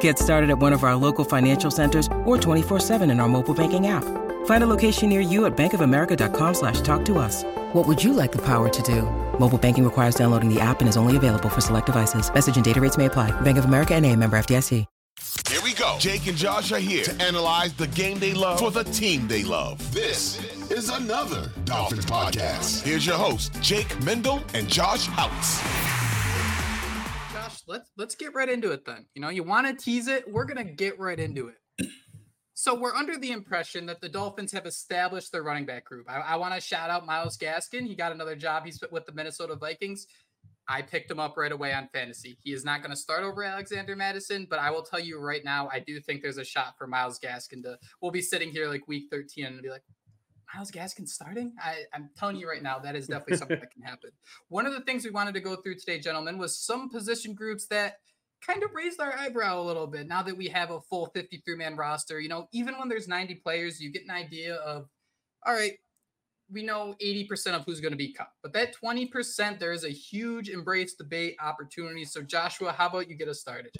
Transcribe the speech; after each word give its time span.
Get 0.00 0.18
started 0.18 0.50
at 0.50 0.58
one 0.58 0.74
of 0.74 0.84
our 0.84 0.94
local 0.94 1.24
financial 1.24 1.70
centers 1.70 2.06
or 2.26 2.36
24-7 2.36 3.10
in 3.10 3.20
our 3.20 3.28
mobile 3.28 3.54
banking 3.54 3.86
app. 3.86 4.04
Find 4.44 4.62
a 4.62 4.66
location 4.66 5.08
near 5.08 5.20
you 5.20 5.46
at 5.46 5.56
bankofamerica.com 5.56 6.54
slash 6.54 6.82
talk 6.82 7.06
to 7.06 7.18
us. 7.18 7.44
What 7.72 7.86
would 7.86 8.04
you 8.04 8.12
like 8.12 8.32
the 8.32 8.44
power 8.44 8.68
to 8.68 8.82
do? 8.82 9.02
Mobile 9.38 9.58
banking 9.58 9.84
requires 9.84 10.14
downloading 10.14 10.52
the 10.52 10.60
app 10.60 10.80
and 10.80 10.88
is 10.88 10.98
only 10.98 11.16
available 11.16 11.48
for 11.48 11.62
select 11.62 11.86
devices. 11.86 12.32
Message 12.32 12.56
and 12.56 12.64
data 12.64 12.80
rates 12.80 12.98
may 12.98 13.06
apply. 13.06 13.30
Bank 13.40 13.56
of 13.56 13.64
America 13.64 13.94
and 13.94 14.04
a 14.04 14.14
member 14.14 14.38
FDIC. 14.38 14.84
Here 15.48 15.60
we 15.62 15.72
go. 15.72 15.96
Jake 15.98 16.26
and 16.26 16.36
Josh 16.36 16.72
are 16.72 16.78
here 16.78 17.02
to 17.04 17.22
analyze 17.22 17.72
the 17.72 17.88
game 17.88 18.18
they 18.18 18.34
love 18.34 18.60
for 18.60 18.70
the 18.70 18.84
team 18.84 19.26
they 19.26 19.42
love. 19.42 19.78
This 19.92 20.38
is 20.70 20.90
another 20.90 21.50
Dolphins 21.64 22.06
podcast. 22.06 22.82
Here's 22.82 23.06
your 23.06 23.16
host, 23.16 23.60
Jake 23.60 24.00
Mendel 24.04 24.42
and 24.54 24.68
Josh 24.68 25.08
Houtz 25.08 26.07
let's 27.68 27.90
let's 27.96 28.14
get 28.14 28.34
right 28.34 28.48
into 28.48 28.72
it 28.72 28.84
then. 28.84 29.06
You 29.14 29.22
know, 29.22 29.28
you 29.28 29.44
want 29.44 29.66
to 29.66 29.84
tease 29.84 30.08
it, 30.08 30.30
we're 30.30 30.46
gonna 30.46 30.64
get 30.64 30.98
right 30.98 31.18
into 31.18 31.48
it. 31.48 31.88
So 32.60 32.74
we're 32.74 32.96
under 32.96 33.16
the 33.16 33.30
impression 33.30 33.86
that 33.86 34.00
the 34.00 34.08
Dolphins 34.08 34.50
have 34.50 34.66
established 34.66 35.30
their 35.30 35.44
running 35.44 35.64
back 35.64 35.84
group. 35.84 36.10
I, 36.10 36.16
I 36.16 36.36
want 36.38 36.54
to 36.54 36.60
shout 36.60 36.90
out 36.90 37.06
Myles 37.06 37.38
Gaskin. 37.38 37.86
He 37.86 37.94
got 37.94 38.10
another 38.10 38.34
job. 38.34 38.64
He's 38.64 38.82
with 38.90 39.06
the 39.06 39.12
Minnesota 39.12 39.54
Vikings. 39.54 40.08
I 40.66 40.82
picked 40.82 41.08
him 41.08 41.20
up 41.20 41.36
right 41.36 41.52
away 41.52 41.72
on 41.72 41.88
fantasy. 41.92 42.36
He 42.42 42.52
is 42.52 42.64
not 42.64 42.82
going 42.82 42.90
to 42.90 42.96
start 42.96 43.22
over 43.22 43.44
Alexander 43.44 43.94
Mattison, 43.94 44.48
but 44.50 44.58
I 44.58 44.72
will 44.72 44.82
tell 44.82 44.98
you 44.98 45.20
right 45.20 45.44
now, 45.44 45.68
I 45.72 45.78
do 45.78 46.00
think 46.00 46.20
there's 46.20 46.36
a 46.36 46.44
shot 46.44 46.74
for 46.76 46.88
Myles 46.88 47.20
Gaskin 47.20 47.62
to. 47.62 47.78
We'll 48.02 48.10
be 48.10 48.20
sitting 48.20 48.50
here 48.50 48.66
like 48.66 48.88
week 48.88 49.04
13 49.08 49.46
and 49.46 49.62
be 49.62 49.70
like, 49.70 49.84
Myles 50.54 50.70
Gaskin 50.70 51.08
starting? 51.08 51.52
I, 51.62 51.84
am 51.94 52.10
telling 52.16 52.36
you 52.36 52.48
right 52.48 52.62
now, 52.62 52.78
that 52.78 52.96
is 52.96 53.06
definitely 53.06 53.36
something 53.36 53.58
that 53.60 53.72
can 53.72 53.82
happen. 53.82 54.10
One 54.48 54.66
of 54.66 54.72
the 54.72 54.80
things 54.80 55.04
we 55.04 55.10
wanted 55.10 55.34
to 55.34 55.40
go 55.40 55.56
through 55.56 55.76
today, 55.76 55.98
gentlemen, 55.98 56.38
was 56.38 56.58
some 56.58 56.88
position 56.88 57.34
groups 57.34 57.66
that 57.68 57.96
kind 58.46 58.62
of 58.62 58.70
raised 58.74 59.00
our 59.00 59.14
eyebrow 59.16 59.60
a 59.60 59.62
little 59.62 59.86
bit 59.86 60.06
now 60.06 60.22
that 60.22 60.36
we 60.36 60.48
have 60.48 60.70
a 60.70 60.80
full 60.80 61.06
53 61.14 61.56
man 61.56 61.76
roster. 61.76 62.20
You 62.20 62.28
know, 62.28 62.48
even 62.52 62.78
when 62.78 62.88
there's 62.88 63.08
90 63.08 63.36
players, 63.36 63.80
you 63.80 63.90
get 63.90 64.04
an 64.04 64.10
idea 64.10 64.54
of, 64.56 64.88
all 65.46 65.54
right, 65.54 65.74
we 66.50 66.62
know 66.62 66.94
80% 67.04 67.54
of 67.54 67.64
who's 67.64 67.80
going 67.80 67.92
to 67.92 67.98
be 67.98 68.12
cut, 68.12 68.30
but 68.42 68.54
that 68.54 68.74
20%, 68.82 69.58
there 69.58 69.72
is 69.72 69.84
a 69.84 69.90
huge 69.90 70.48
embrace 70.48 70.94
debate 70.94 71.36
opportunity. 71.42 72.06
So, 72.06 72.22
Joshua, 72.22 72.72
how 72.72 72.88
about 72.88 73.10
you 73.10 73.16
get 73.16 73.28
us 73.28 73.40
started? 73.40 73.70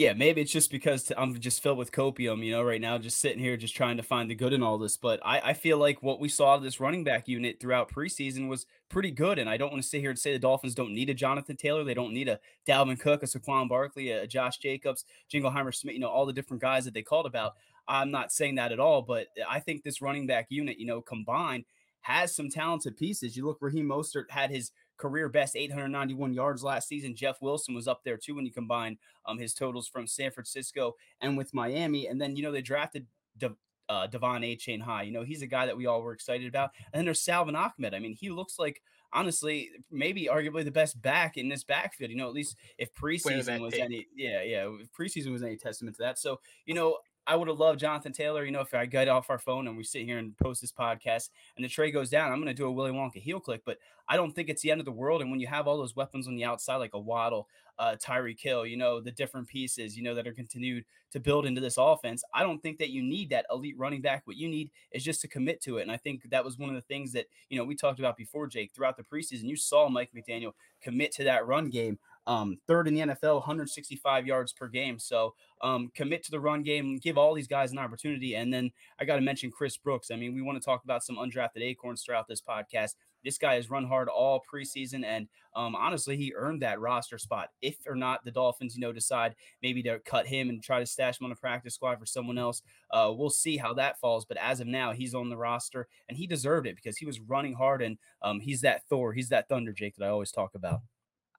Yeah, 0.00 0.14
maybe 0.14 0.40
it's 0.40 0.50
just 0.50 0.70
because 0.70 1.12
I'm 1.14 1.38
just 1.38 1.62
filled 1.62 1.76
with 1.76 1.92
copium, 1.92 2.42
you 2.42 2.52
know, 2.52 2.62
right 2.62 2.80
now, 2.80 2.96
just 2.96 3.18
sitting 3.18 3.38
here, 3.38 3.58
just 3.58 3.76
trying 3.76 3.98
to 3.98 4.02
find 4.02 4.30
the 4.30 4.34
good 4.34 4.54
in 4.54 4.62
all 4.62 4.78
this. 4.78 4.96
But 4.96 5.20
I, 5.22 5.50
I 5.50 5.52
feel 5.52 5.76
like 5.76 6.02
what 6.02 6.18
we 6.18 6.30
saw 6.30 6.56
this 6.56 6.80
running 6.80 7.04
back 7.04 7.28
unit 7.28 7.60
throughout 7.60 7.92
preseason 7.92 8.48
was 8.48 8.64
pretty 8.88 9.10
good. 9.10 9.38
And 9.38 9.46
I 9.46 9.58
don't 9.58 9.70
want 9.70 9.82
to 9.82 9.88
sit 9.88 10.00
here 10.00 10.08
and 10.08 10.18
say 10.18 10.32
the 10.32 10.38
Dolphins 10.38 10.74
don't 10.74 10.94
need 10.94 11.10
a 11.10 11.14
Jonathan 11.14 11.54
Taylor. 11.54 11.84
They 11.84 11.92
don't 11.92 12.14
need 12.14 12.30
a 12.30 12.40
Dalvin 12.66 12.98
Cook, 12.98 13.22
a 13.22 13.26
Saquon 13.26 13.68
Barkley, 13.68 14.10
a 14.10 14.26
Josh 14.26 14.56
Jacobs, 14.56 15.04
Jingleheimer 15.30 15.74
Smith, 15.74 15.92
you 15.92 16.00
know, 16.00 16.08
all 16.08 16.24
the 16.24 16.32
different 16.32 16.62
guys 16.62 16.86
that 16.86 16.94
they 16.94 17.02
called 17.02 17.26
about. 17.26 17.56
I'm 17.86 18.10
not 18.10 18.32
saying 18.32 18.54
that 18.54 18.72
at 18.72 18.80
all, 18.80 19.02
but 19.02 19.26
I 19.46 19.60
think 19.60 19.82
this 19.82 20.00
running 20.00 20.26
back 20.26 20.46
unit, 20.48 20.78
you 20.78 20.86
know, 20.86 21.02
combined 21.02 21.66
has 22.00 22.34
some 22.34 22.48
talented 22.48 22.96
pieces. 22.96 23.36
You 23.36 23.44
look, 23.44 23.58
Raheem 23.60 23.86
Mostert 23.86 24.30
had 24.30 24.48
his 24.48 24.72
career 25.00 25.28
best 25.28 25.56
891 25.56 26.34
yards 26.34 26.62
last 26.62 26.86
season. 26.86 27.16
Jeff 27.16 27.40
Wilson 27.40 27.74
was 27.74 27.88
up 27.88 28.02
there 28.04 28.18
too 28.18 28.34
when 28.34 28.44
you 28.44 28.52
combine 28.52 28.98
um, 29.26 29.38
his 29.38 29.54
totals 29.54 29.88
from 29.88 30.06
San 30.06 30.30
Francisco 30.30 30.94
and 31.20 31.36
with 31.36 31.54
Miami. 31.54 32.06
And 32.06 32.20
then, 32.20 32.36
you 32.36 32.42
know, 32.42 32.52
they 32.52 32.60
drafted 32.60 33.06
De- 33.38 33.56
uh, 33.88 34.06
De'Von 34.06 34.44
Achane 34.44 34.82
High. 34.82 35.02
You 35.02 35.12
know, 35.12 35.22
he's 35.22 35.42
a 35.42 35.46
guy 35.46 35.66
that 35.66 35.76
we 35.76 35.86
all 35.86 36.02
were 36.02 36.12
excited 36.12 36.46
about. 36.46 36.70
And 36.92 37.00
then 37.00 37.06
there's 37.06 37.22
Salvon 37.22 37.56
Ahmed. 37.56 37.94
I 37.94 37.98
mean, 37.98 38.12
he 38.12 38.30
looks 38.30 38.58
like, 38.58 38.82
honestly, 39.12 39.70
maybe 39.90 40.28
arguably 40.30 40.64
the 40.64 40.70
best 40.70 41.00
back 41.00 41.36
in 41.38 41.48
this 41.48 41.64
backfield. 41.64 42.10
You 42.10 42.18
know, 42.18 42.28
at 42.28 42.34
least 42.34 42.56
if 42.78 42.94
preseason 42.94 43.60
was 43.60 43.74
any, 43.74 44.06
yeah, 44.14 44.42
yeah, 44.42 44.68
if 44.80 44.92
preseason 44.92 45.32
was 45.32 45.42
any 45.42 45.56
testament 45.56 45.96
to 45.96 46.02
that. 46.02 46.18
So, 46.18 46.40
you 46.66 46.74
know, 46.74 46.98
I 47.26 47.36
would 47.36 47.48
have 47.48 47.58
loved 47.58 47.80
Jonathan 47.80 48.12
Taylor. 48.12 48.44
You 48.44 48.50
know, 48.50 48.60
if 48.60 48.74
I 48.74 48.86
get 48.86 49.08
off 49.08 49.30
our 49.30 49.38
phone 49.38 49.68
and 49.68 49.76
we 49.76 49.84
sit 49.84 50.04
here 50.04 50.18
and 50.18 50.36
post 50.38 50.60
this 50.60 50.72
podcast 50.72 51.30
and 51.56 51.64
the 51.64 51.68
tray 51.68 51.90
goes 51.90 52.10
down, 52.10 52.32
I'm 52.32 52.38
going 52.38 52.48
to 52.48 52.54
do 52.54 52.66
a 52.66 52.72
Willy 52.72 52.90
Wonka 52.90 53.16
heel 53.16 53.40
click. 53.40 53.62
But 53.64 53.78
I 54.08 54.16
don't 54.16 54.32
think 54.32 54.48
it's 54.48 54.62
the 54.62 54.70
end 54.70 54.80
of 54.80 54.84
the 54.84 54.92
world. 54.92 55.22
And 55.22 55.30
when 55.30 55.40
you 55.40 55.46
have 55.46 55.68
all 55.68 55.78
those 55.78 55.94
weapons 55.94 56.26
on 56.26 56.34
the 56.34 56.44
outside, 56.44 56.76
like 56.76 56.94
a 56.94 56.98
Waddle, 56.98 57.48
uh, 57.78 57.96
Tyreek 57.96 58.40
Hill, 58.40 58.66
you 58.66 58.76
know, 58.76 59.00
the 59.00 59.12
different 59.12 59.48
pieces, 59.48 59.96
you 59.96 60.02
know, 60.02 60.14
that 60.14 60.26
are 60.26 60.32
continued 60.32 60.84
to 61.12 61.20
build 61.20 61.46
into 61.46 61.60
this 61.60 61.76
offense, 61.78 62.24
I 62.34 62.42
don't 62.42 62.60
think 62.60 62.78
that 62.78 62.90
you 62.90 63.02
need 63.02 63.30
that 63.30 63.46
elite 63.50 63.78
running 63.78 64.00
back. 64.00 64.22
What 64.26 64.36
you 64.36 64.48
need 64.48 64.70
is 64.92 65.04
just 65.04 65.20
to 65.22 65.28
commit 65.28 65.62
to 65.62 65.78
it. 65.78 65.82
And 65.82 65.92
I 65.92 65.96
think 65.96 66.28
that 66.30 66.44
was 66.44 66.58
one 66.58 66.68
of 66.68 66.74
the 66.74 66.82
things 66.82 67.12
that, 67.12 67.26
you 67.48 67.58
know, 67.58 67.64
we 67.64 67.76
talked 67.76 67.98
about 68.00 68.16
before, 68.16 68.46
Jake, 68.46 68.72
throughout 68.74 68.96
the 68.96 69.04
preseason. 69.04 69.44
You 69.44 69.56
saw 69.56 69.88
Mike 69.88 70.10
McDaniel 70.16 70.52
commit 70.82 71.12
to 71.12 71.24
that 71.24 71.46
run 71.46 71.70
game 71.70 71.98
um, 72.30 72.58
third 72.68 72.86
in 72.86 72.94
the 72.94 73.00
NFL, 73.00 73.40
165 73.40 74.24
yards 74.24 74.52
per 74.52 74.68
game. 74.68 75.00
So 75.00 75.34
um, 75.62 75.90
commit 75.96 76.22
to 76.22 76.30
the 76.30 76.38
run 76.38 76.62
game, 76.62 76.96
give 77.02 77.18
all 77.18 77.34
these 77.34 77.48
guys 77.48 77.72
an 77.72 77.78
opportunity. 77.78 78.36
And 78.36 78.54
then 78.54 78.70
I 79.00 79.04
got 79.04 79.16
to 79.16 79.20
mention 79.20 79.50
Chris 79.50 79.76
Brooks. 79.76 80.12
I 80.12 80.16
mean, 80.16 80.32
we 80.32 80.40
want 80.40 80.56
to 80.56 80.64
talk 80.64 80.84
about 80.84 81.02
some 81.02 81.16
undrafted 81.16 81.62
acorns 81.62 82.04
throughout 82.04 82.28
this 82.28 82.40
podcast. 82.40 82.94
This 83.24 83.36
guy 83.36 83.56
has 83.56 83.68
run 83.68 83.84
hard 83.84 84.08
all 84.08 84.40
preseason, 84.50 85.04
and 85.04 85.28
um, 85.54 85.74
honestly, 85.74 86.16
he 86.16 86.32
earned 86.34 86.62
that 86.62 86.80
roster 86.80 87.18
spot. 87.18 87.48
If 87.60 87.76
or 87.86 87.94
not 87.94 88.24
the 88.24 88.30
Dolphins, 88.30 88.74
you 88.76 88.80
know, 88.80 88.92
decide 88.92 89.34
maybe 89.60 89.82
to 89.82 89.98
cut 90.06 90.26
him 90.26 90.48
and 90.48 90.62
try 90.62 90.78
to 90.78 90.86
stash 90.86 91.20
him 91.20 91.26
on 91.26 91.32
a 91.32 91.36
practice 91.36 91.74
squad 91.74 91.98
for 91.98 92.06
someone 92.06 92.38
else, 92.38 92.62
uh, 92.92 93.12
we'll 93.14 93.28
see 93.28 93.58
how 93.58 93.74
that 93.74 94.00
falls. 94.00 94.24
But 94.24 94.38
as 94.38 94.60
of 94.60 94.68
now, 94.68 94.92
he's 94.92 95.14
on 95.14 95.28
the 95.28 95.36
roster, 95.36 95.86
and 96.08 96.16
he 96.16 96.26
deserved 96.26 96.66
it 96.66 96.76
because 96.76 96.96
he 96.96 97.04
was 97.04 97.20
running 97.20 97.54
hard, 97.54 97.82
and 97.82 97.98
um, 98.22 98.40
he's 98.40 98.62
that 98.62 98.84
Thor, 98.88 99.12
he's 99.12 99.28
that 99.30 99.50
Thunder, 99.50 99.74
Jake, 99.74 99.96
that 99.96 100.06
I 100.06 100.08
always 100.08 100.30
talk 100.30 100.54
about. 100.54 100.80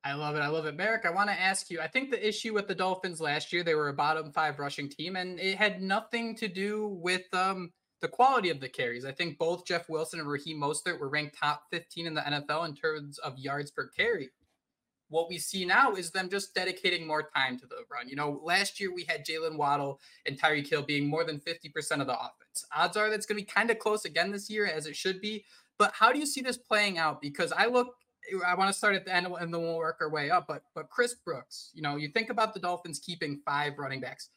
I 0.03 0.13
love 0.13 0.35
it. 0.35 0.39
I 0.39 0.47
love 0.47 0.65
it. 0.65 0.75
Marek, 0.75 1.05
I 1.05 1.11
want 1.11 1.29
to 1.29 1.39
ask 1.39 1.69
you. 1.69 1.79
I 1.79 1.87
think 1.87 2.09
the 2.09 2.27
issue 2.27 2.53
with 2.53 2.67
the 2.67 2.73
Dolphins 2.73 3.21
last 3.21 3.53
year, 3.53 3.63
they 3.63 3.75
were 3.75 3.89
a 3.89 3.93
bottom 3.93 4.31
five 4.31 4.57
rushing 4.57 4.89
team, 4.89 5.15
and 5.15 5.39
it 5.39 5.57
had 5.57 5.81
nothing 5.81 6.35
to 6.37 6.47
do 6.47 6.87
with 6.87 7.31
um, 7.33 7.71
the 8.01 8.07
quality 8.07 8.49
of 8.49 8.59
the 8.59 8.67
carries. 8.67 9.05
I 9.05 9.11
think 9.11 9.37
both 9.37 9.65
Jeff 9.65 9.87
Wilson 9.89 10.19
and 10.19 10.27
Raheem 10.27 10.59
Mostert 10.59 10.99
were 10.99 11.09
ranked 11.09 11.37
top 11.37 11.65
15 11.71 12.07
in 12.07 12.13
the 12.15 12.21
NFL 12.21 12.67
in 12.67 12.75
terms 12.75 13.19
of 13.19 13.37
yards 13.37 13.69
per 13.69 13.89
carry. 13.95 14.29
What 15.09 15.29
we 15.29 15.37
see 15.37 15.65
now 15.65 15.93
is 15.93 16.09
them 16.09 16.29
just 16.29 16.55
dedicating 16.55 17.05
more 17.05 17.29
time 17.35 17.59
to 17.59 17.67
the 17.67 17.83
run. 17.91 18.07
You 18.07 18.15
know, 18.15 18.39
last 18.43 18.79
year 18.79 18.93
we 18.93 19.05
had 19.07 19.25
Jalen 19.25 19.57
Waddle 19.57 19.99
and 20.25 20.39
Tyreek 20.39 20.67
Hill 20.67 20.83
being 20.83 21.07
more 21.07 21.25
than 21.25 21.39
50% 21.39 22.01
of 22.01 22.07
the 22.07 22.13
offense. 22.13 22.65
Odds 22.75 22.97
are 22.97 23.09
that's 23.09 23.25
going 23.25 23.37
to 23.37 23.45
be 23.45 23.51
kind 23.51 23.69
of 23.69 23.77
close 23.77 24.05
again 24.05 24.31
this 24.31 24.49
year, 24.49 24.65
as 24.65 24.87
it 24.87 24.95
should 24.95 25.21
be. 25.21 25.43
But 25.77 25.91
how 25.93 26.11
do 26.11 26.17
you 26.19 26.25
see 26.25 26.41
this 26.41 26.57
playing 26.57 26.97
out? 26.97 27.21
Because 27.21 27.51
I 27.51 27.65
look 27.65 27.95
I 28.45 28.55
want 28.55 28.71
to 28.71 28.77
start 28.77 28.95
at 28.95 29.05
the 29.05 29.13
end 29.13 29.27
and 29.27 29.53
then 29.53 29.61
we'll 29.61 29.77
work 29.77 29.97
our 30.01 30.09
way 30.09 30.29
up. 30.29 30.45
But 30.47 30.63
but 30.75 30.89
Chris 30.89 31.15
Brooks, 31.15 31.71
you 31.73 31.81
know, 31.81 31.95
you 31.95 32.09
think 32.09 32.29
about 32.29 32.53
the 32.53 32.59
Dolphins 32.59 32.99
keeping 32.99 33.41
five 33.45 33.77
running 33.77 34.01
backs. 34.01 34.29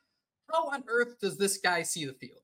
How 0.53 0.69
on 0.69 0.85
earth 0.89 1.21
does 1.21 1.39
this 1.39 1.59
guy 1.59 1.83
see 1.83 2.05
the 2.05 2.13
field? 2.15 2.41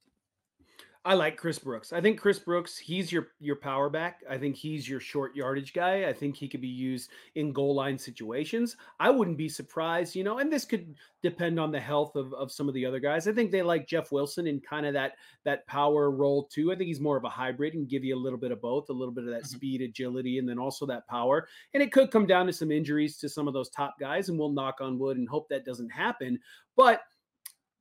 I 1.03 1.15
like 1.15 1.39
Chris 1.39 1.59
Brooks. 1.59 1.95
I 1.95 2.01
think 2.03 2.21
Chris 2.21 2.39
Brooks, 2.39 2.77
he's 2.77 3.11
your 3.11 3.29
your 3.41 3.57
power 3.57 3.89
back. 3.89 4.23
I 4.29 4.37
think 4.37 4.55
he's 4.55 4.87
your 4.87 5.01
short 5.01 5.35
yardage 5.35 5.73
guy. 5.73 6.07
I 6.07 6.13
think 6.13 6.37
he 6.37 6.47
could 6.47 6.61
be 6.61 6.69
used 6.69 7.11
in 7.37 7.55
goal 7.55 7.75
line 7.75 7.97
situations. 7.97 8.77
I 8.99 9.09
wouldn't 9.09 9.39
be 9.39 9.49
surprised, 9.49 10.15
you 10.15 10.25
know, 10.25 10.41
and 10.41 10.53
this 10.53 10.67
could 10.67 10.95
depend 11.23 11.59
on 11.59 11.73
the 11.73 11.81
health 11.81 12.17
of, 12.17 12.35
of 12.35 12.53
some 12.53 12.69
of 12.69 12.75
the 12.75 12.85
other 12.85 13.01
guys. 13.01 13.27
I 13.27 13.33
think 13.33 13.51
they 13.51 13.63
like 13.63 13.87
Jeff 13.87 14.13
Wilson 14.13 14.47
in 14.47 14.61
kind 14.61 14.85
of 14.85 14.93
that 14.93 15.13
that 15.45 15.67
power 15.67 16.11
role 16.11 16.45
too. 16.45 16.71
I 16.71 16.77
think 16.77 16.89
he's 16.89 17.01
more 17.01 17.17
of 17.17 17.25
a 17.25 17.31
hybrid 17.31 17.73
and 17.73 17.89
give 17.89 18.05
you 18.05 18.15
a 18.15 18.21
little 18.21 18.39
bit 18.39 18.53
of 18.53 18.61
both, 18.61 18.91
a 18.91 18.93
little 18.93 19.15
bit 19.15 19.25
of 19.25 19.31
that 19.31 19.45
mm-hmm. 19.45 19.57
speed, 19.57 19.81
agility, 19.81 20.39
and 20.39 20.47
then 20.47 20.59
also 20.59 20.85
that 20.85 21.09
power. 21.09 21.49
And 21.73 21.83
it 21.83 21.93
could 21.93 22.11
come 22.11 22.27
down 22.27 22.45
to 22.47 22.53
some 22.53 22.71
injuries 22.71 23.17
to 23.19 23.29
some 23.31 23.49
of 23.49 23.55
those 23.55 23.71
top 23.71 23.99
guys, 23.99 24.29
and 24.29 24.39
we'll 24.39 24.53
knock 24.53 24.83
on 24.83 24.99
wood 24.99 25.17
and 25.17 25.27
hope 25.27 25.49
that 25.49 25.65
doesn't 25.65 25.89
happen. 25.89 26.39
But 26.77 27.01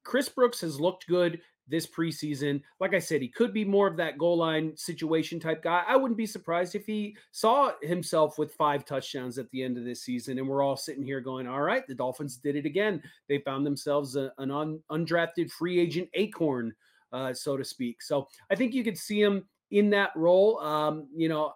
Chris 0.03 0.29
Brooks 0.29 0.61
has 0.61 0.79
looked 0.79 1.05
good 1.07 1.41
this 1.69 1.87
preseason. 1.87 2.61
Like 2.79 2.93
I 2.93 2.99
said, 2.99 3.21
he 3.21 3.27
could 3.27 3.53
be 3.53 3.63
more 3.63 3.87
of 3.87 3.97
that 3.97 4.17
goal 4.17 4.37
line 4.37 4.75
situation 4.75 5.39
type 5.39 5.63
guy. 5.63 5.83
I 5.87 5.95
wouldn't 5.95 6.17
be 6.17 6.25
surprised 6.25 6.75
if 6.75 6.85
he 6.85 7.15
saw 7.31 7.71
himself 7.81 8.37
with 8.37 8.53
five 8.53 8.85
touchdowns 8.85 9.37
at 9.37 9.49
the 9.51 9.63
end 9.63 9.77
of 9.77 9.85
this 9.85 10.01
season. 10.01 10.39
And 10.39 10.47
we're 10.47 10.63
all 10.63 10.75
sitting 10.75 11.03
here 11.03 11.21
going, 11.21 11.47
all 11.47 11.61
right, 11.61 11.85
the 11.87 11.95
Dolphins 11.95 12.37
did 12.37 12.55
it 12.55 12.65
again. 12.65 13.01
They 13.27 13.39
found 13.39 13.65
themselves 13.65 14.15
a, 14.15 14.33
an 14.37 14.51
un, 14.51 14.79
undrafted 14.91 15.51
free 15.51 15.79
agent 15.79 16.09
acorn, 16.15 16.73
uh, 17.13 17.33
so 17.33 17.55
to 17.55 17.63
speak. 17.63 18.01
So 18.01 18.27
I 18.51 18.55
think 18.55 18.73
you 18.73 18.83
could 18.83 18.97
see 18.97 19.21
him 19.21 19.47
in 19.71 19.89
that 19.91 20.11
role. 20.15 20.59
Um, 20.59 21.07
you 21.15 21.29
know, 21.29 21.53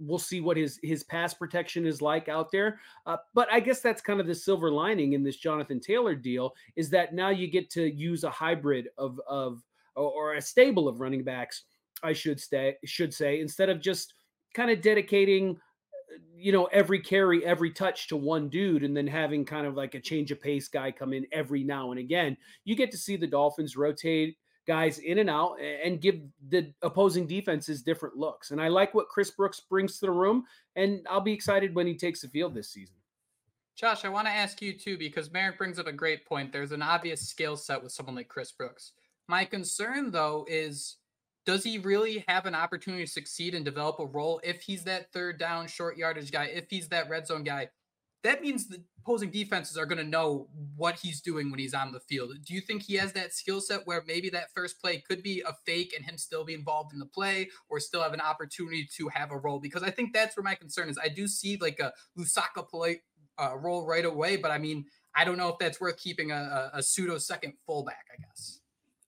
we'll 0.00 0.18
see 0.18 0.40
what 0.40 0.56
his 0.56 0.78
his 0.82 1.04
pass 1.04 1.34
protection 1.34 1.86
is 1.86 2.02
like 2.02 2.28
out 2.28 2.50
there. 2.50 2.80
Uh, 3.06 3.18
but 3.34 3.52
I 3.52 3.60
guess 3.60 3.80
that's 3.80 4.00
kind 4.00 4.20
of 4.20 4.26
the 4.26 4.34
silver 4.34 4.70
lining 4.70 5.12
in 5.12 5.22
this 5.22 5.36
Jonathan 5.36 5.80
Taylor 5.80 6.14
deal 6.14 6.54
is 6.76 6.90
that 6.90 7.14
now 7.14 7.28
you 7.28 7.46
get 7.46 7.70
to 7.70 7.90
use 7.90 8.24
a 8.24 8.30
hybrid 8.30 8.88
of 8.98 9.20
of 9.28 9.62
or 9.96 10.34
a 10.34 10.40
stable 10.40 10.88
of 10.88 11.00
running 11.00 11.24
backs, 11.24 11.64
I 12.02 12.12
should 12.12 12.40
say 12.40 12.76
should 12.84 13.12
say 13.12 13.40
instead 13.40 13.68
of 13.68 13.80
just 13.80 14.14
kind 14.54 14.70
of 14.70 14.80
dedicating 14.80 15.56
you 16.34 16.52
know 16.52 16.64
every 16.66 17.00
carry 17.00 17.44
every 17.44 17.70
touch 17.70 18.08
to 18.08 18.16
one 18.16 18.48
dude 18.48 18.82
and 18.82 18.96
then 18.96 19.06
having 19.06 19.44
kind 19.44 19.66
of 19.66 19.74
like 19.74 19.94
a 19.94 20.00
change 20.00 20.30
of 20.30 20.40
pace 20.40 20.68
guy 20.68 20.90
come 20.90 21.12
in 21.12 21.26
every 21.32 21.62
now 21.62 21.90
and 21.90 22.00
again 22.00 22.36
you 22.64 22.74
get 22.74 22.90
to 22.90 22.96
see 22.96 23.16
the 23.16 23.26
dolphins 23.26 23.76
rotate 23.76 24.36
guys 24.70 25.00
in 25.00 25.18
and 25.18 25.28
out 25.28 25.56
and 25.60 26.00
give 26.00 26.20
the 26.48 26.72
opposing 26.82 27.26
defenses 27.26 27.82
different 27.82 28.16
looks. 28.16 28.52
And 28.52 28.62
I 28.62 28.68
like 28.68 28.94
what 28.94 29.08
Chris 29.08 29.32
Brooks 29.32 29.58
brings 29.58 29.98
to 29.98 30.06
the 30.06 30.12
room, 30.12 30.44
and 30.76 31.04
I'll 31.10 31.20
be 31.20 31.32
excited 31.32 31.74
when 31.74 31.88
he 31.88 31.96
takes 31.96 32.20
the 32.20 32.28
field 32.28 32.54
this 32.54 32.70
season. 32.70 32.94
Josh, 33.74 34.04
I 34.04 34.10
want 34.10 34.28
to 34.28 34.32
ask 34.32 34.62
you 34.62 34.72
too, 34.72 34.96
because 34.96 35.32
Marek 35.32 35.58
brings 35.58 35.80
up 35.80 35.88
a 35.88 35.92
great 35.92 36.24
point. 36.24 36.52
There's 36.52 36.70
an 36.70 36.82
obvious 36.82 37.20
skill 37.28 37.56
set 37.56 37.82
with 37.82 37.90
someone 37.90 38.14
like 38.14 38.28
Chris 38.28 38.52
Brooks. 38.52 38.92
My 39.26 39.44
concern, 39.44 40.12
though, 40.12 40.46
is 40.48 40.98
does 41.46 41.64
he 41.64 41.78
really 41.78 42.24
have 42.28 42.46
an 42.46 42.54
opportunity 42.54 43.04
to 43.06 43.10
succeed 43.10 43.56
and 43.56 43.64
develop 43.64 43.98
a 43.98 44.06
role 44.06 44.40
if 44.44 44.62
he's 44.62 44.84
that 44.84 45.12
third 45.12 45.36
down, 45.36 45.66
short 45.66 45.96
yardage 45.96 46.30
guy, 46.30 46.44
if 46.44 46.70
he's 46.70 46.86
that 46.90 47.10
red 47.10 47.26
zone 47.26 47.42
guy? 47.42 47.70
That 48.22 48.42
means 48.42 48.68
the 48.68 48.82
opposing 48.98 49.30
defenses 49.30 49.78
are 49.78 49.86
going 49.86 49.98
to 49.98 50.04
know 50.04 50.48
what 50.76 50.96
he's 50.96 51.20
doing 51.20 51.50
when 51.50 51.58
he's 51.58 51.74
on 51.74 51.92
the 51.92 52.00
field. 52.00 52.32
Do 52.44 52.54
you 52.54 52.60
think 52.60 52.82
he 52.82 52.96
has 52.96 53.12
that 53.14 53.32
skill 53.32 53.60
set 53.60 53.86
where 53.86 54.02
maybe 54.06 54.28
that 54.30 54.52
first 54.54 54.80
play 54.80 55.02
could 55.08 55.22
be 55.22 55.42
a 55.46 55.54
fake 55.64 55.94
and 55.96 56.04
him 56.04 56.18
still 56.18 56.44
be 56.44 56.54
involved 56.54 56.92
in 56.92 56.98
the 56.98 57.06
play 57.06 57.48
or 57.68 57.80
still 57.80 58.02
have 58.02 58.12
an 58.12 58.20
opportunity 58.20 58.88
to 58.96 59.08
have 59.08 59.30
a 59.30 59.38
role? 59.38 59.58
Because 59.58 59.82
I 59.82 59.90
think 59.90 60.12
that's 60.12 60.36
where 60.36 60.44
my 60.44 60.54
concern 60.54 60.88
is. 60.88 60.98
I 61.02 61.08
do 61.08 61.26
see 61.26 61.56
like 61.56 61.80
a 61.80 61.92
Lusaka 62.18 62.68
play 62.68 63.02
uh, 63.38 63.56
role 63.56 63.86
right 63.86 64.04
away, 64.04 64.36
but 64.36 64.50
I 64.50 64.58
mean, 64.58 64.84
I 65.14 65.24
don't 65.24 65.38
know 65.38 65.48
if 65.48 65.58
that's 65.58 65.80
worth 65.80 65.98
keeping 65.98 66.30
a, 66.30 66.70
a 66.74 66.82
pseudo 66.82 67.18
second 67.18 67.54
fullback, 67.66 68.04
I 68.12 68.20
guess. 68.20 68.59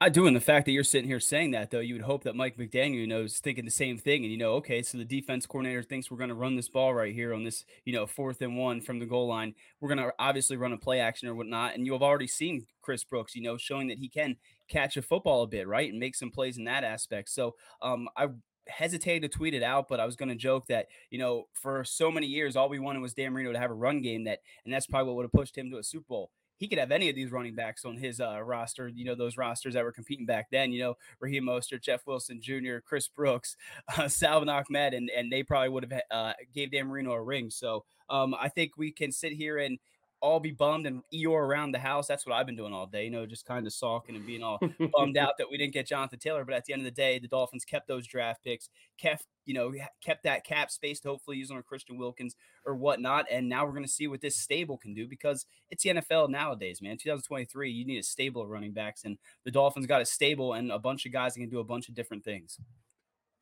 I 0.02 0.08
do, 0.08 0.26
and 0.26 0.34
the 0.34 0.40
fact 0.40 0.66
that 0.66 0.72
you're 0.72 0.82
sitting 0.82 1.08
here 1.08 1.20
saying 1.20 1.52
that, 1.52 1.70
though, 1.70 1.78
you 1.78 1.94
would 1.94 2.02
hope 2.02 2.24
that 2.24 2.34
Mike 2.34 2.56
McDaniel 2.56 2.94
you 2.94 3.06
knows 3.06 3.38
thinking 3.38 3.64
the 3.64 3.70
same 3.70 3.96
thing, 3.96 4.24
and 4.24 4.32
you 4.32 4.36
know, 4.36 4.54
okay, 4.54 4.82
so 4.82 4.98
the 4.98 5.04
defense 5.04 5.46
coordinator 5.46 5.80
thinks 5.80 6.10
we're 6.10 6.16
going 6.16 6.28
to 6.28 6.34
run 6.34 6.56
this 6.56 6.68
ball 6.68 6.92
right 6.92 7.14
here 7.14 7.32
on 7.32 7.44
this, 7.44 7.64
you 7.84 7.92
know, 7.92 8.04
fourth 8.04 8.42
and 8.42 8.56
one 8.56 8.80
from 8.80 8.98
the 8.98 9.06
goal 9.06 9.28
line. 9.28 9.54
We're 9.80 9.94
going 9.94 10.04
to 10.04 10.12
obviously 10.18 10.56
run 10.56 10.72
a 10.72 10.76
play 10.76 10.98
action 10.98 11.28
or 11.28 11.36
whatnot, 11.36 11.76
and 11.76 11.86
you 11.86 11.92
have 11.92 12.02
already 12.02 12.26
seen 12.26 12.66
Chris 12.80 13.04
Brooks, 13.04 13.36
you 13.36 13.42
know, 13.42 13.56
showing 13.56 13.86
that 13.88 13.98
he 13.98 14.08
can 14.08 14.34
catch 14.68 14.96
a 14.96 15.02
football 15.02 15.44
a 15.44 15.46
bit, 15.46 15.68
right, 15.68 15.88
and 15.88 16.00
make 16.00 16.16
some 16.16 16.32
plays 16.32 16.58
in 16.58 16.64
that 16.64 16.82
aspect. 16.82 17.28
So, 17.28 17.54
um, 17.80 18.08
I 18.16 18.26
hesitated 18.66 19.30
to 19.30 19.38
tweet 19.38 19.54
it 19.54 19.62
out, 19.62 19.86
but 19.88 20.00
I 20.00 20.04
was 20.04 20.16
going 20.16 20.30
to 20.30 20.34
joke 20.34 20.66
that, 20.66 20.86
you 21.10 21.20
know, 21.20 21.44
for 21.52 21.84
so 21.84 22.10
many 22.10 22.26
years, 22.26 22.56
all 22.56 22.68
we 22.68 22.80
wanted 22.80 23.02
was 23.02 23.14
Dan 23.14 23.32
Marino 23.34 23.52
to 23.52 23.58
have 23.60 23.70
a 23.70 23.74
run 23.74 24.02
game 24.02 24.24
that, 24.24 24.40
and 24.64 24.74
that's 24.74 24.88
probably 24.88 25.06
what 25.06 25.16
would 25.18 25.26
have 25.26 25.32
pushed 25.32 25.56
him 25.56 25.70
to 25.70 25.78
a 25.78 25.84
Super 25.84 26.06
Bowl 26.08 26.30
he 26.62 26.68
could 26.68 26.78
have 26.78 26.92
any 26.92 27.10
of 27.10 27.16
these 27.16 27.32
running 27.32 27.56
backs 27.56 27.84
on 27.84 27.96
his 27.96 28.20
uh, 28.20 28.40
roster. 28.40 28.86
You 28.86 29.04
know, 29.04 29.16
those 29.16 29.36
rosters 29.36 29.74
that 29.74 29.82
were 29.82 29.90
competing 29.90 30.26
back 30.26 30.46
then. 30.52 30.70
You 30.70 30.80
know, 30.80 30.94
Raheem 31.18 31.42
Mostert, 31.42 31.82
Jeff 31.82 32.06
Wilson 32.06 32.40
Jr., 32.40 32.76
Chris 32.84 33.08
Brooks, 33.08 33.56
uh, 33.98 34.06
Salvon 34.06 34.48
Ahmed, 34.48 34.94
and 34.94 35.10
and 35.10 35.32
they 35.32 35.42
probably 35.42 35.70
would 35.70 35.90
have 35.90 36.02
uh, 36.12 36.32
gave 36.54 36.70
Dan 36.70 36.86
Marino 36.86 37.10
a 37.14 37.20
ring. 37.20 37.50
So 37.50 37.84
um, 38.08 38.36
I 38.40 38.48
think 38.48 38.76
we 38.76 38.92
can 38.92 39.10
sit 39.10 39.32
here 39.32 39.58
and 39.58 39.80
all 40.22 40.38
be 40.38 40.52
bummed 40.52 40.86
and 40.86 41.02
Eeyore 41.12 41.42
around 41.42 41.72
the 41.72 41.80
house. 41.80 42.06
That's 42.06 42.24
what 42.24 42.34
I've 42.34 42.46
been 42.46 42.56
doing 42.56 42.72
all 42.72 42.86
day, 42.86 43.04
you 43.04 43.10
know, 43.10 43.26
just 43.26 43.44
kind 43.44 43.66
of 43.66 43.72
sulking 43.72 44.14
and 44.14 44.24
being 44.24 44.42
all 44.42 44.60
bummed 44.92 45.16
out 45.18 45.36
that 45.36 45.50
we 45.50 45.58
didn't 45.58 45.74
get 45.74 45.88
Jonathan 45.88 46.20
Taylor. 46.20 46.44
But 46.44 46.54
at 46.54 46.64
the 46.64 46.72
end 46.72 46.80
of 46.80 46.84
the 46.84 46.92
day, 46.92 47.18
the 47.18 47.26
Dolphins 47.26 47.64
kept 47.64 47.88
those 47.88 48.06
draft 48.06 48.44
picks, 48.44 48.68
kept, 48.98 49.26
you 49.44 49.52
know, 49.52 49.72
kept 50.00 50.22
that 50.22 50.44
cap 50.44 50.70
space 50.70 51.00
to 51.00 51.08
hopefully 51.08 51.38
use 51.38 51.50
on 51.50 51.58
a 51.58 51.62
Christian 51.62 51.98
Wilkins 51.98 52.36
or 52.64 52.76
whatnot. 52.76 53.26
And 53.30 53.48
now 53.48 53.66
we're 53.66 53.72
going 53.72 53.82
to 53.82 53.88
see 53.88 54.06
what 54.06 54.20
this 54.20 54.36
stable 54.36 54.78
can 54.78 54.94
do 54.94 55.08
because 55.08 55.44
it's 55.70 55.82
the 55.82 55.90
NFL 55.90 56.30
nowadays, 56.30 56.80
man. 56.80 56.98
2023, 56.98 57.70
you 57.70 57.84
need 57.84 57.98
a 57.98 58.04
stable 58.04 58.42
of 58.42 58.48
running 58.48 58.72
backs, 58.72 59.02
and 59.04 59.18
the 59.44 59.50
Dolphins 59.50 59.86
got 59.86 60.00
a 60.00 60.06
stable 60.06 60.52
and 60.52 60.70
a 60.70 60.78
bunch 60.78 61.04
of 61.04 61.12
guys 61.12 61.34
that 61.34 61.40
can 61.40 61.50
do 61.50 61.58
a 61.58 61.64
bunch 61.64 61.88
of 61.88 61.96
different 61.96 62.24
things 62.24 62.58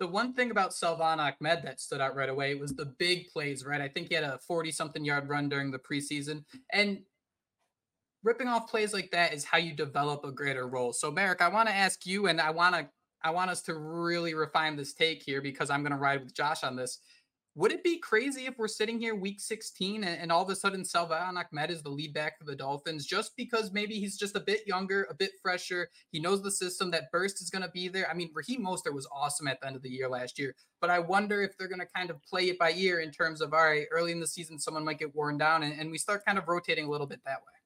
the 0.00 0.06
one 0.06 0.32
thing 0.32 0.50
about 0.50 0.72
Salvon 0.72 1.20
Ahmed 1.20 1.62
that 1.62 1.78
stood 1.78 2.00
out 2.00 2.16
right 2.16 2.30
away 2.30 2.54
was 2.54 2.74
the 2.74 2.86
big 2.98 3.28
plays, 3.28 3.64
right? 3.64 3.82
I 3.82 3.88
think 3.88 4.08
he 4.08 4.14
had 4.14 4.24
a 4.24 4.38
40 4.38 4.72
something 4.72 5.04
yard 5.04 5.28
run 5.28 5.48
during 5.50 5.70
the 5.70 5.78
preseason. 5.78 6.42
And 6.72 7.00
ripping 8.24 8.48
off 8.48 8.70
plays 8.70 8.94
like 8.94 9.10
that 9.12 9.34
is 9.34 9.44
how 9.44 9.58
you 9.58 9.74
develop 9.74 10.24
a 10.24 10.32
greater 10.32 10.66
role. 10.66 10.94
So, 10.94 11.10
Marek, 11.10 11.42
I 11.42 11.48
want 11.48 11.68
to 11.68 11.74
ask 11.74 12.06
you, 12.06 12.26
and 12.26 12.40
I 12.40 12.50
want 12.50 12.74
to 12.74 12.88
I 13.22 13.30
want 13.30 13.50
us 13.50 13.60
to 13.62 13.74
really 13.74 14.32
refine 14.32 14.76
this 14.76 14.94
take 14.94 15.22
here 15.22 15.42
because 15.42 15.68
I'm 15.68 15.82
going 15.82 15.92
to 15.92 15.98
ride 15.98 16.24
with 16.24 16.34
Josh 16.34 16.64
on 16.64 16.74
this. 16.74 17.00
Would 17.56 17.72
it 17.72 17.82
be 17.82 17.98
crazy 17.98 18.46
if 18.46 18.56
we're 18.58 18.68
sitting 18.68 19.00
here 19.00 19.16
week 19.16 19.40
16 19.40 20.04
and, 20.04 20.20
and 20.20 20.30
all 20.30 20.42
of 20.42 20.48
a 20.50 20.54
sudden 20.54 20.84
Salvon 20.84 21.36
Ahmed 21.36 21.70
is 21.70 21.82
the 21.82 21.88
lead 21.88 22.14
back 22.14 22.38
for 22.38 22.44
the 22.44 22.54
Dolphins 22.54 23.04
just 23.04 23.36
because 23.36 23.72
maybe 23.72 23.94
he's 23.94 24.16
just 24.16 24.36
a 24.36 24.40
bit 24.40 24.64
younger, 24.68 25.08
a 25.10 25.14
bit 25.14 25.32
fresher. 25.42 25.88
He 26.12 26.20
knows 26.20 26.42
the 26.42 26.50
system, 26.52 26.92
that 26.92 27.10
burst 27.10 27.42
is 27.42 27.50
going 27.50 27.62
to 27.62 27.70
be 27.70 27.88
there. 27.88 28.08
I 28.08 28.14
mean, 28.14 28.30
Raheem 28.32 28.64
Mostert 28.64 28.94
was 28.94 29.08
awesome 29.12 29.48
at 29.48 29.60
the 29.60 29.66
end 29.66 29.74
of 29.74 29.82
the 29.82 29.90
year 29.90 30.08
last 30.08 30.38
year, 30.38 30.54
but 30.80 30.90
I 30.90 31.00
wonder 31.00 31.42
if 31.42 31.58
they're 31.58 31.68
going 31.68 31.80
to 31.80 31.86
kind 31.86 32.10
of 32.10 32.22
play 32.22 32.50
it 32.50 32.58
by 32.58 32.70
ear 32.72 33.00
in 33.00 33.10
terms 33.10 33.40
of, 33.40 33.52
all 33.52 33.64
right, 33.64 33.86
early 33.90 34.12
in 34.12 34.20
the 34.20 34.28
season, 34.28 34.58
someone 34.58 34.84
might 34.84 35.00
get 35.00 35.14
worn 35.14 35.36
down 35.36 35.64
and, 35.64 35.78
and 35.78 35.90
we 35.90 35.98
start 35.98 36.24
kind 36.24 36.38
of 36.38 36.46
rotating 36.46 36.84
a 36.84 36.90
little 36.90 37.06
bit 37.06 37.20
that 37.24 37.40
way 37.40 37.59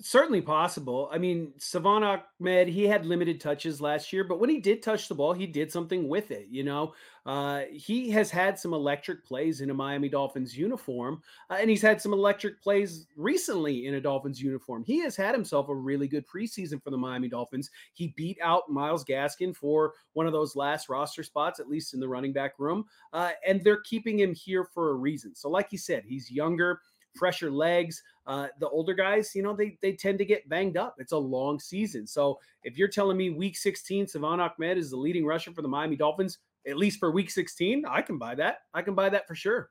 certainly 0.00 0.40
possible. 0.40 1.08
I 1.12 1.18
mean, 1.18 1.52
Salvon 1.58 2.04
Ahmed, 2.04 2.68
he 2.68 2.86
had 2.86 3.04
limited 3.04 3.40
touches 3.40 3.80
last 3.80 4.12
year, 4.12 4.22
but 4.22 4.38
when 4.38 4.48
he 4.48 4.60
did 4.60 4.82
touch 4.82 5.08
the 5.08 5.14
ball, 5.14 5.32
he 5.32 5.46
did 5.46 5.72
something 5.72 6.08
with 6.08 6.30
it. 6.30 6.46
You 6.50 6.62
know, 6.62 6.94
uh, 7.26 7.62
he 7.72 8.08
has 8.10 8.30
had 8.30 8.58
some 8.58 8.72
electric 8.72 9.24
plays 9.24 9.60
in 9.60 9.70
a 9.70 9.74
Miami 9.74 10.08
Dolphins 10.08 10.56
uniform, 10.56 11.20
uh, 11.50 11.56
and 11.60 11.68
he's 11.68 11.82
had 11.82 12.00
some 12.00 12.12
electric 12.12 12.62
plays 12.62 13.06
recently 13.16 13.86
in 13.86 13.94
a 13.94 14.00
Dolphins 14.00 14.40
uniform. 14.40 14.84
He 14.84 15.00
has 15.00 15.16
had 15.16 15.34
himself 15.34 15.68
a 15.68 15.74
really 15.74 16.06
good 16.06 16.26
preseason 16.28 16.82
for 16.82 16.90
the 16.90 16.96
Miami 16.96 17.28
Dolphins. 17.28 17.70
He 17.92 18.14
beat 18.16 18.38
out 18.40 18.70
Myles 18.70 19.04
Gaskin 19.04 19.54
for 19.54 19.94
one 20.12 20.26
of 20.26 20.32
those 20.32 20.54
last 20.54 20.88
roster 20.88 21.24
spots, 21.24 21.58
at 21.58 21.68
least 21.68 21.92
in 21.92 21.98
the 22.00 22.08
running 22.08 22.32
back 22.32 22.52
room, 22.58 22.84
uh, 23.12 23.32
and 23.46 23.62
they're 23.64 23.80
keeping 23.80 24.18
him 24.18 24.32
here 24.32 24.64
for 24.64 24.90
a 24.90 24.94
reason. 24.94 25.34
So, 25.34 25.50
like 25.50 25.72
you 25.72 25.78
said, 25.78 26.04
he's 26.06 26.30
younger 26.30 26.80
fresher 27.14 27.50
legs. 27.50 28.02
Uh, 28.26 28.48
the 28.60 28.68
older 28.68 28.94
guys, 28.94 29.34
you 29.34 29.42
know, 29.42 29.54
they 29.54 29.78
they 29.80 29.92
tend 29.92 30.18
to 30.18 30.24
get 30.24 30.48
banged 30.48 30.76
up. 30.76 30.96
It's 30.98 31.12
a 31.12 31.18
long 31.18 31.58
season. 31.58 32.06
So 32.06 32.38
if 32.64 32.76
you're 32.76 32.88
telling 32.88 33.16
me 33.16 33.30
week 33.30 33.56
16, 33.56 34.06
Salvon 34.08 34.40
Ahmed 34.40 34.78
is 34.78 34.90
the 34.90 34.96
leading 34.96 35.24
rusher 35.24 35.52
for 35.52 35.62
the 35.62 35.68
Miami 35.68 35.96
Dolphins, 35.96 36.38
at 36.66 36.76
least 36.76 36.98
for 36.98 37.10
week 37.10 37.30
16, 37.30 37.84
I 37.88 38.02
can 38.02 38.18
buy 38.18 38.34
that. 38.36 38.58
I 38.74 38.82
can 38.82 38.94
buy 38.94 39.08
that 39.08 39.26
for 39.26 39.34
sure. 39.34 39.70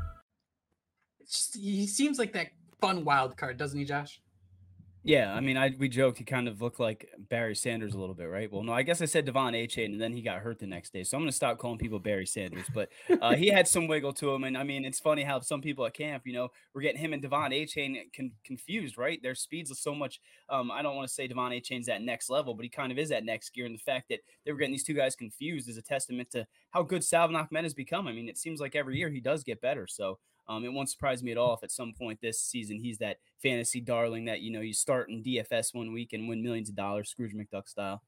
he 1.53 1.87
seems 1.87 2.19
like 2.19 2.33
that 2.33 2.47
fun 2.79 3.05
wild 3.05 3.37
card, 3.37 3.57
doesn't 3.57 3.77
he, 3.77 3.85
Josh? 3.85 4.21
Yeah, 5.03 5.33
I 5.33 5.39
mean, 5.39 5.57
I 5.57 5.73
we 5.79 5.89
joked 5.89 6.19
he 6.19 6.23
kind 6.23 6.47
of 6.47 6.61
looked 6.61 6.79
like 6.79 7.09
Barry 7.17 7.55
Sanders 7.55 7.95
a 7.95 7.97
little 7.97 8.13
bit, 8.13 8.25
right? 8.25 8.51
Well, 8.51 8.61
no, 8.61 8.71
I 8.71 8.83
guess 8.83 9.01
I 9.01 9.05
said 9.05 9.25
De'Von 9.25 9.53
Achane, 9.55 9.85
and 9.85 9.99
then 9.99 10.13
he 10.13 10.21
got 10.21 10.41
hurt 10.41 10.59
the 10.59 10.67
next 10.67 10.93
day. 10.93 11.03
So 11.03 11.17
I'm 11.17 11.25
to 11.25 11.31
stop 11.31 11.57
calling 11.57 11.79
people 11.79 11.97
Barry 11.97 12.27
Sanders, 12.27 12.67
but 12.71 12.89
uh, 13.19 13.33
he 13.33 13.47
had 13.47 13.67
some 13.67 13.87
wiggle 13.87 14.13
to 14.13 14.29
him, 14.31 14.43
and 14.43 14.55
I 14.55 14.63
mean, 14.63 14.85
it's 14.85 14.99
funny 14.99 15.23
how 15.23 15.39
some 15.39 15.59
people 15.59 15.87
at 15.87 15.95
camp, 15.95 16.27
you 16.27 16.33
know, 16.33 16.49
we're 16.75 16.81
getting 16.81 17.01
him 17.01 17.13
and 17.13 17.23
De'Von 17.23 17.49
Achane 17.49 18.13
con- 18.15 18.33
confused, 18.43 18.95
right? 18.95 19.19
Their 19.23 19.33
speeds 19.33 19.71
are 19.71 19.75
so 19.75 19.95
much. 19.95 20.19
Um, 20.49 20.69
I 20.69 20.83
don't 20.83 20.95
want 20.95 21.07
to 21.07 21.13
say 21.13 21.27
De'Von 21.27 21.59
Achane's 21.59 21.87
that 21.87 22.03
next 22.03 22.29
level, 22.29 22.53
but 22.53 22.61
he 22.63 22.69
kind 22.69 22.91
of 22.91 22.99
is 22.99 23.09
that 23.09 23.25
next 23.25 23.55
gear, 23.55 23.65
and 23.65 23.73
the 23.73 23.79
fact 23.79 24.09
that 24.09 24.19
they 24.45 24.51
were 24.51 24.59
getting 24.59 24.73
these 24.73 24.83
two 24.83 24.93
guys 24.93 25.15
confused 25.15 25.67
is 25.67 25.77
a 25.77 25.81
testament 25.81 26.29
to 26.31 26.45
how 26.69 26.83
good 26.83 27.03
Salvon 27.03 27.35
Ahmed 27.35 27.63
has 27.63 27.73
become. 27.73 28.07
I 28.07 28.11
mean, 28.11 28.29
it 28.29 28.37
seems 28.37 28.59
like 28.59 28.75
every 28.75 28.99
year 28.99 29.09
he 29.09 29.19
does 29.19 29.43
get 29.43 29.61
better. 29.61 29.87
So 29.87 30.19
Um, 30.47 30.65
it 30.65 30.73
won't 30.73 30.89
surprise 30.89 31.23
me 31.23 31.31
at 31.31 31.37
all 31.37 31.53
if 31.53 31.63
at 31.63 31.71
some 31.71 31.93
point 31.93 32.19
this 32.21 32.41
season 32.41 32.77
he's 32.77 32.97
that 32.97 33.17
fantasy 33.41 33.79
darling 33.79 34.25
that 34.25 34.41
you 34.41 34.51
know 34.51 34.61
you 34.61 34.73
start 34.73 35.09
in 35.09 35.23
DFS 35.23 35.73
one 35.73 35.93
week 35.93 36.13
and 36.13 36.27
win 36.27 36.43
millions 36.43 36.69
of 36.69 36.75
dollars, 36.75 37.09
Scrooge 37.09 37.33
McDuck 37.33 37.67
style. 37.67 38.01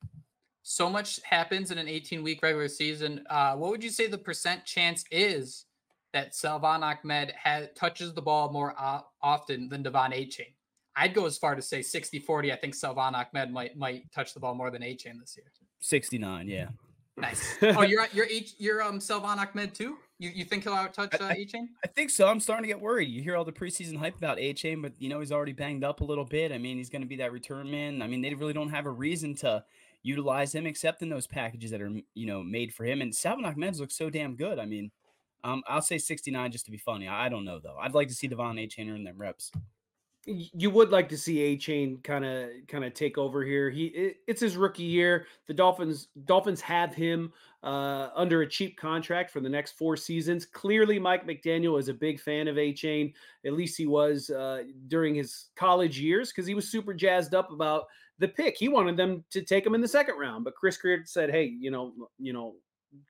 So 0.63 0.89
much 0.89 1.19
happens 1.23 1.71
in 1.71 1.77
an 1.77 1.89
18 1.89 2.23
week 2.23 2.41
regular 2.41 2.69
season. 2.69 3.25
Uh, 3.29 3.55
what 3.55 3.69
would 3.71 3.83
you 3.83 3.89
say 3.89 4.07
the 4.07 4.17
percent 4.17 4.65
chance 4.65 5.03
is 5.11 5.65
that 6.13 6.33
Salvon 6.33 6.83
Ahmed 6.83 7.33
has, 7.41 7.67
touches 7.75 8.13
the 8.13 8.21
ball 8.21 8.51
more 8.51 8.73
uh, 8.79 9.01
often 9.21 9.67
than 9.67 9.83
De'Von 9.83 10.13
Achane? 10.13 10.53
I'd 10.95 11.13
go 11.13 11.25
as 11.25 11.37
far 11.37 11.55
to 11.55 11.61
say 11.61 11.81
60 11.81 12.19
40. 12.19 12.53
I 12.53 12.55
think 12.55 12.75
Salvon 12.75 13.15
Ahmed 13.15 13.51
might 13.51 13.77
might 13.77 14.11
touch 14.11 14.33
the 14.33 14.39
ball 14.39 14.55
more 14.55 14.71
than 14.71 14.81
Achane 14.81 15.19
this 15.19 15.35
year. 15.35 15.51
69, 15.79 16.47
yeah. 16.47 16.67
Nice. 17.17 17.55
Oh, 17.61 17.81
you're 17.81 18.07
you're 18.13 18.25
H, 18.25 18.53
you're 18.57 18.81
um 18.81 18.99
Salvon 18.99 19.39
Ahmed 19.39 19.73
too. 19.73 19.97
You 20.19 20.29
you 20.29 20.45
think 20.45 20.63
he'll 20.63 20.73
out 20.73 20.93
touch 20.93 21.13
uh, 21.15 21.29
Achane? 21.29 21.69
I 21.83 21.87
think 21.87 22.09
so. 22.09 22.27
I'm 22.27 22.39
starting 22.39 22.63
to 22.63 22.67
get 22.67 22.79
worried. 22.79 23.09
You 23.09 23.21
hear 23.21 23.35
all 23.35 23.45
the 23.45 23.51
preseason 23.51 23.97
hype 23.97 24.17
about 24.17 24.37
Achane, 24.37 24.81
but 24.81 24.93
you 24.99 25.09
know 25.09 25.19
he's 25.19 25.31
already 25.31 25.53
banged 25.53 25.83
up 25.83 26.01
a 26.01 26.03
little 26.03 26.25
bit. 26.25 26.51
I 26.51 26.57
mean, 26.57 26.77
he's 26.77 26.89
going 26.89 27.01
to 27.01 27.07
be 27.07 27.17
that 27.17 27.31
return 27.31 27.69
man. 27.69 28.01
I 28.01 28.07
mean, 28.07 28.21
they 28.21 28.33
really 28.33 28.53
don't 28.53 28.69
have 28.69 28.85
a 28.85 28.91
reason 28.91 29.35
to 29.37 29.63
utilize 30.03 30.53
him 30.53 30.65
except 30.65 31.01
in 31.01 31.09
those 31.09 31.27
packages 31.27 31.71
that 31.71 31.81
are 31.81 31.91
you 32.13 32.25
know 32.25 32.43
made 32.43 32.73
for 32.73 32.85
him. 32.85 33.01
And 33.01 33.13
Salvon 33.13 33.45
Ahmed 33.45 33.77
looks 33.77 33.95
so 33.95 34.09
damn 34.09 34.35
good. 34.35 34.59
I 34.59 34.65
mean, 34.65 34.91
um, 35.43 35.63
I'll 35.67 35.81
say 35.81 35.97
69 35.97 36.51
just 36.51 36.65
to 36.65 36.71
be 36.71 36.77
funny. 36.77 37.07
I, 37.07 37.25
I 37.25 37.29
don't 37.29 37.45
know 37.45 37.59
though. 37.59 37.77
I'd 37.79 37.93
like 37.93 38.07
to 38.09 38.13
see 38.13 38.29
De'Von 38.29 38.63
Achane 38.63 38.95
in 38.95 39.03
them 39.03 39.17
reps 39.17 39.51
you 40.25 40.69
would 40.69 40.89
like 40.89 41.09
to 41.09 41.17
see 41.17 41.57
Achane 41.57 42.01
kind 42.03 42.23
of 42.23 42.49
kind 42.67 42.85
of 42.85 42.93
take 42.93 43.17
over 43.17 43.43
here. 43.43 43.69
He 43.69 43.87
it, 43.87 44.17
it's 44.27 44.41
his 44.41 44.55
rookie 44.55 44.83
year. 44.83 45.27
The 45.47 45.53
Dolphins 45.53 46.07
Dolphins 46.25 46.61
have 46.61 46.93
him 46.93 47.33
uh, 47.61 48.09
under 48.15 48.41
a 48.41 48.47
cheap 48.47 48.77
contract 48.77 49.31
for 49.31 49.41
the 49.41 49.49
next 49.49 49.73
four 49.73 49.97
seasons. 49.97 50.45
Clearly, 50.45 50.97
Mike 50.97 51.27
McDaniel 51.27 51.77
is 51.77 51.89
a 51.89 51.93
big 51.93 52.21
fan 52.21 52.47
of 52.47 52.55
Achane. 52.55 53.13
At 53.45 53.53
least 53.53 53.77
he 53.77 53.85
was 53.85 54.29
uh, 54.29 54.63
during 54.87 55.13
his 55.13 55.49
college 55.55 55.99
years 55.99 56.29
because 56.29 56.47
he 56.47 56.55
was 56.55 56.69
super 56.69 56.93
jazzed 56.93 57.35
up 57.35 57.51
about 57.51 57.85
the 58.19 58.27
pick. 58.27 58.57
He 58.57 58.69
wanted 58.69 58.95
them 58.95 59.25
to 59.31 59.41
take 59.41 59.65
him 59.65 59.75
in 59.75 59.81
the 59.81 59.87
second 59.87 60.17
round, 60.17 60.45
but 60.45 60.55
Chris 60.55 60.77
Grier 60.77 61.03
said, 61.05 61.31
"Hey, 61.31 61.45
you 61.45 61.69
know, 61.69 61.93
you 62.17 62.31
know, 62.31 62.55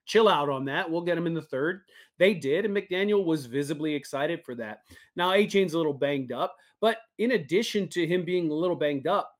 chill 0.06 0.28
out 0.28 0.50
on 0.50 0.66
that. 0.66 0.90
We'll 0.90 1.02
get 1.02 1.18
him 1.18 1.28
in 1.28 1.34
the 1.34 1.42
third. 1.42 1.82
They 2.20 2.34
did, 2.34 2.66
and 2.66 2.76
McDaniel 2.76 3.26
was 3.26 3.46
visibly 3.46 3.94
excited 3.94 4.44
for 4.46 4.56
that. 4.56 4.82
Now, 5.16 5.32
Achane's 5.32 5.74
a 5.74 5.78
little 5.78 5.94
banged 5.94 6.32
up, 6.32 6.56
but 6.80 6.98
in 7.18 7.32
addition 7.32 7.88
to 7.90 8.06
him 8.06 8.24
being 8.24 8.50
a 8.50 8.54
little 8.54 8.76
banged 8.76 9.08
up, 9.08 9.32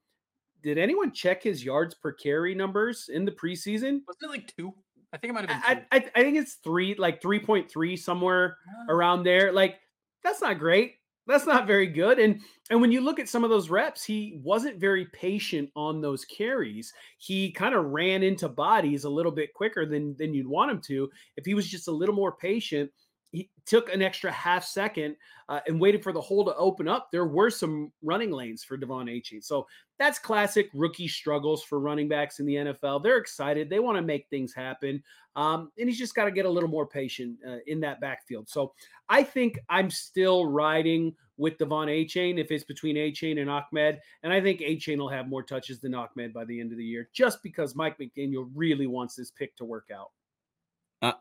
did 0.64 0.78
anyone 0.78 1.12
check 1.12 1.44
his 1.44 1.64
yards 1.64 1.94
per 1.94 2.12
carry 2.12 2.56
numbers 2.56 3.10
in 3.14 3.26
the 3.26 3.32
preseason? 3.32 4.02
Wasn't 4.08 4.24
it 4.24 4.30
like 4.30 4.54
two? 4.56 4.74
I 5.12 5.18
think 5.18 5.32
it 5.32 5.34
might 5.34 5.50
have 5.50 5.62
been. 5.62 5.86
I, 5.92 5.98
I, 5.98 6.06
I, 6.16 6.24
think 6.24 6.38
it's 6.38 6.56
three, 6.56 6.96
like 6.96 7.22
3.3, 7.22 8.00
somewhere 8.00 8.58
oh. 8.90 8.94
around 8.94 9.24
there. 9.24 9.52
Like, 9.52 9.80
that's 10.24 10.42
not 10.42 10.58
great 10.58 10.96
that's 11.28 11.46
not 11.46 11.68
very 11.68 11.88
good 11.88 12.20
and 12.20 12.42
and 12.70 12.82
when 12.82 12.92
you 12.92 13.02
look 13.02 13.20
at 13.20 13.30
some 13.30 13.44
of 13.44 13.50
those 13.50 13.70
reps 13.70 14.04
he 14.04 14.40
wasn't 14.44 14.80
very 14.80 15.06
patient 15.08 15.70
on 15.76 16.02
those 16.02 16.26
carries. 16.26 16.94
He 17.18 17.52
kind 17.52 17.76
of 17.76 17.86
ran 17.86 18.24
into 18.24 18.50
bodies 18.50 19.04
a 19.04 19.10
little 19.10 19.32
bit 19.32 19.54
quicker 19.54 19.86
than 19.86 20.16
than 20.18 20.34
you'd 20.34 20.48
want 20.48 20.72
him 20.72 20.82
to. 20.82 21.10
If 21.38 21.46
he 21.46 21.54
was 21.54 21.68
just 21.70 21.88
a 21.88 21.92
little 21.92 22.16
more 22.16 22.32
patient 22.32 22.92
he 23.34 23.50
took 23.66 23.92
an 23.92 24.04
extra 24.04 24.32
half 24.32 24.64
second 24.64 25.16
uh, 25.50 25.60
and 25.68 25.82
waited 25.82 26.04
for 26.04 26.14
the 26.14 26.22
hole 26.22 26.46
to 26.46 26.56
open 26.56 26.88
up. 26.88 27.10
There 27.12 27.26
were 27.26 27.50
some 27.50 27.92
running 28.04 28.32
lanes 28.32 28.64
for 28.64 28.78
De'Von 28.78 29.10
Achane. 29.10 29.44
So 29.44 29.66
that's 29.98 30.20
classic 30.20 30.70
rookie 30.74 31.08
struggles 31.08 31.64
for 31.64 31.80
running 31.80 32.08
backs 32.08 32.40
in 32.40 32.46
the 32.46 32.56
NFL. 32.56 33.02
They're 33.02 33.18
excited. 33.18 33.70
They 33.70 33.80
want 33.80 33.98
to 33.98 34.04
make 34.04 34.28
things 34.30 34.54
happen. 34.54 35.04
Um, 35.36 35.72
and 35.80 35.90
he's 35.90 35.98
just 35.98 36.14
got 36.14 36.26
to 36.26 36.32
get 36.32 36.46
a 36.46 36.50
little 36.50 36.70
more 36.70 36.86
patient 36.86 37.38
uh, 37.48 37.58
in 37.66 37.80
that 37.80 38.00
backfield. 38.00 38.48
So 38.48 38.74
I 39.10 39.24
think 39.24 39.58
I'm 39.68 39.90
still 39.90 40.46
riding 40.46 41.16
with 41.38 41.58
De'Von 41.58 41.88
Achane 41.88 42.40
if 42.40 42.52
it's 42.52 42.64
between 42.64 42.98
Achane 42.98 43.42
and 43.42 43.50
Ahmed. 43.50 44.00
And 44.22 44.32
I 44.32 44.42
think 44.42 44.60
Achane 44.60 45.00
will 45.00 45.10
have 45.10 45.28
more 45.28 45.42
touches 45.42 45.80
than 45.80 45.96
Ahmed 45.96 46.34
by 46.34 46.46
the 46.46 46.60
end 46.60 46.72
of 46.72 46.78
the 46.78 46.86
year 46.86 47.10
just 47.14 47.42
because 47.42 47.76
Mike 47.76 47.98
McDaniel 47.98 48.48
really 48.54 48.86
wants 48.86 49.16
this 49.16 49.32
pick 49.32 49.56
to 49.56 49.66
work 49.66 49.90
out. 49.92 50.12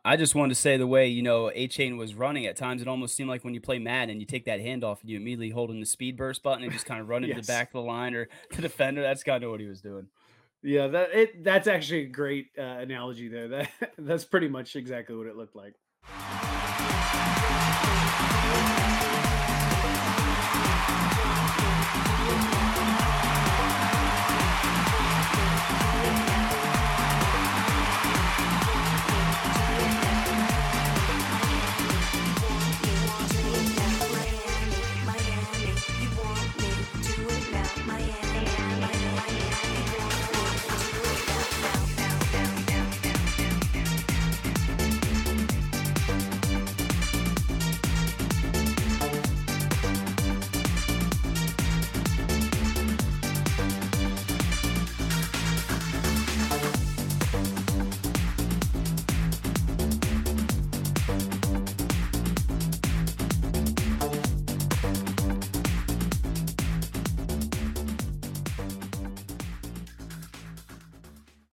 I 0.04 0.16
just 0.16 0.36
wanted 0.36 0.50
to 0.50 0.60
say 0.60 0.76
the 0.76 0.86
way 0.86 1.08
you 1.08 1.22
know 1.22 1.50
Achane 1.56 1.98
was 1.98 2.14
running 2.14 2.46
at 2.46 2.56
times, 2.56 2.82
it 2.82 2.88
almost 2.88 3.16
seemed 3.16 3.28
like 3.28 3.42
when 3.42 3.52
you 3.52 3.60
play 3.60 3.80
Madden, 3.80 4.10
and 4.10 4.20
you 4.20 4.26
take 4.26 4.44
that 4.44 4.60
handoff 4.60 5.00
and 5.00 5.10
you 5.10 5.16
immediately 5.16 5.50
hold 5.50 5.70
in 5.70 5.80
the 5.80 5.86
speed 5.86 6.16
burst 6.16 6.42
button 6.42 6.62
and 6.62 6.72
just 6.72 6.86
kind 6.86 7.00
of 7.00 7.08
run 7.08 7.24
into 7.24 7.34
yes. 7.34 7.46
the 7.46 7.52
back 7.52 7.68
of 7.68 7.72
the 7.72 7.80
line 7.80 8.14
or 8.14 8.28
the 8.54 8.62
defender. 8.62 9.02
That's 9.02 9.24
kind 9.24 9.42
of 9.42 9.50
what 9.50 9.58
he 9.58 9.66
was 9.66 9.80
doing. 9.80 10.06
Yeah, 10.62 10.86
that 10.86 11.12
it 11.12 11.42
that's 11.42 11.66
actually 11.66 12.02
a 12.02 12.06
great 12.06 12.50
uh, 12.56 12.62
analogy 12.62 13.26
there. 13.26 13.48
That 13.48 13.70
that's 13.98 14.24
pretty 14.24 14.48
much 14.48 14.76
exactly 14.76 15.16
what 15.16 15.26
it 15.26 15.36
looked 15.36 15.56
like. 15.56 15.74